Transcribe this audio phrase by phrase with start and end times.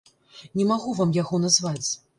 [0.61, 1.89] Не магу вам яго назваць.